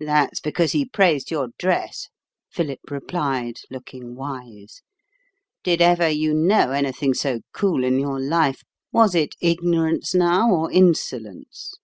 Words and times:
"That's 0.00 0.40
because 0.40 0.72
he 0.72 0.84
praised 0.84 1.30
your 1.30 1.50
dress," 1.56 2.08
Philip 2.50 2.80
replied, 2.90 3.60
looking 3.70 4.16
wise. 4.16 4.82
"Did 5.62 5.80
ever 5.80 6.08
you 6.08 6.34
know 6.34 6.72
anything 6.72 7.14
so 7.14 7.42
cool 7.52 7.84
in 7.84 8.00
your 8.00 8.18
life? 8.18 8.64
Was 8.90 9.14
it 9.14 9.36
ignorance, 9.40 10.16
now, 10.16 10.50
or 10.50 10.68
insolence?" 10.72 11.76